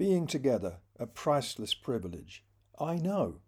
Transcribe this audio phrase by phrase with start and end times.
[0.00, 2.42] Being together, a priceless privilege.
[2.78, 3.42] I know.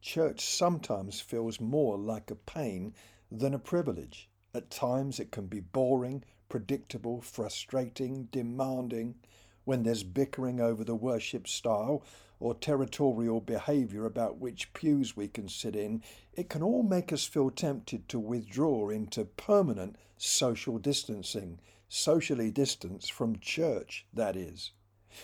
[0.00, 2.94] Church sometimes feels more like a pain
[3.30, 4.30] than a privilege.
[4.54, 9.16] At times it can be boring, predictable, frustrating, demanding.
[9.64, 12.02] When there's bickering over the worship style
[12.40, 16.02] or territorial behaviour about which pews we can sit in,
[16.32, 23.12] it can all make us feel tempted to withdraw into permanent social distancing, socially distanced
[23.12, 24.72] from church, that is.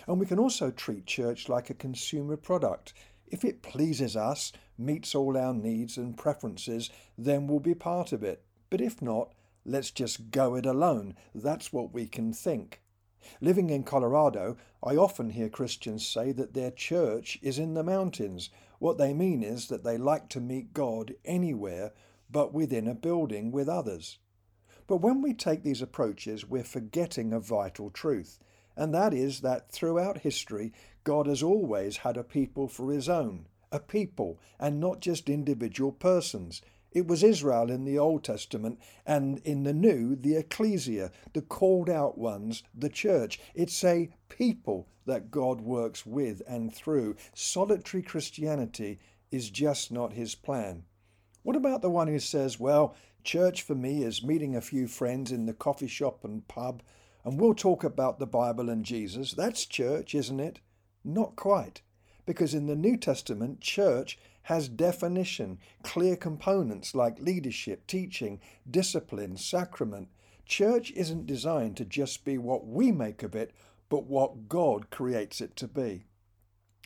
[0.07, 2.93] And we can also treat church like a consumer product.
[3.27, 8.23] If it pleases us, meets all our needs and preferences, then we'll be part of
[8.23, 8.43] it.
[8.69, 9.33] But if not,
[9.65, 11.15] let's just go it alone.
[11.33, 12.81] That's what we can think.
[13.41, 18.49] Living in Colorado, I often hear Christians say that their church is in the mountains.
[18.77, 21.91] What they mean is that they like to meet God anywhere
[22.29, 24.19] but within a building with others.
[24.87, 28.39] But when we take these approaches, we're forgetting a vital truth,
[28.75, 33.47] and that is that throughout history, God has always had a people for his own,
[33.71, 36.61] a people, and not just individual persons.
[36.91, 41.89] It was Israel in the Old Testament, and in the New, the ecclesia, the called
[41.89, 43.39] out ones, the church.
[43.53, 47.17] It's a people that God works with and through.
[47.33, 50.85] Solitary Christianity is just not his plan.
[51.43, 55.31] What about the one who says, well, church for me is meeting a few friends
[55.31, 56.81] in the coffee shop and pub,
[57.25, 59.33] and we'll talk about the Bible and Jesus?
[59.33, 60.59] That's church, isn't it?
[61.03, 61.81] Not quite.
[62.25, 70.09] Because in the New Testament, church has definition, clear components like leadership, teaching, discipline, sacrament.
[70.45, 73.51] Church isn't designed to just be what we make of it,
[73.89, 76.05] but what God creates it to be.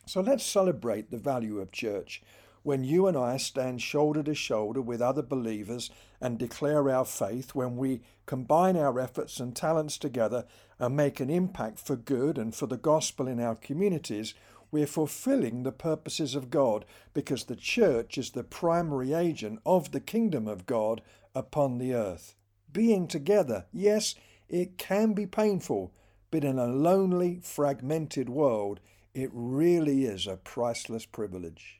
[0.05, 2.21] So let's celebrate the value of church
[2.63, 7.55] when you and I stand shoulder to shoulder with other believers and declare our faith,
[7.55, 10.45] when we combine our efforts and talents together
[10.77, 14.33] and make an impact for good and for the gospel in our communities,
[14.71, 19.99] we're fulfilling the purposes of God because the church is the primary agent of the
[19.99, 21.01] kingdom of God
[21.33, 22.35] upon the earth.
[22.71, 24.15] Being together, yes,
[24.47, 25.91] it can be painful,
[26.29, 28.79] but in a lonely, fragmented world,
[29.13, 31.78] it really is a priceless privilege.